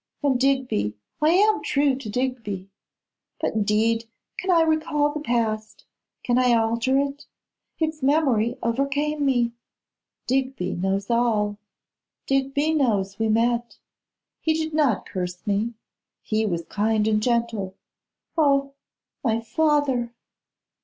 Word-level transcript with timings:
And 0.23 0.39
Digby, 0.39 0.95
I 1.21 1.29
am 1.29 1.61
true 1.61 1.93
to 1.95 2.09
Digby. 2.09 2.71
But, 3.39 3.53
indeed, 3.53 4.05
can 4.39 4.49
I 4.49 4.61
recall 4.63 5.13
the 5.13 5.19
past; 5.19 5.85
can 6.23 6.39
I 6.39 6.53
alter 6.55 6.97
it? 6.97 7.27
Its 7.77 8.01
memory 8.01 8.57
overcame 8.63 9.23
me. 9.23 9.51
Digby 10.25 10.73
knows 10.73 11.11
all; 11.11 11.59
Digby 12.25 12.73
knows 12.73 13.19
we 13.19 13.29
met; 13.29 13.77
he 14.39 14.55
did 14.55 14.73
not 14.73 15.05
curse 15.05 15.45
me; 15.45 15.75
he 16.23 16.47
was 16.47 16.65
kind 16.65 17.07
and 17.07 17.21
gentle. 17.21 17.75
Oh! 18.35 18.73
my 19.23 19.39
father! 19.39 20.15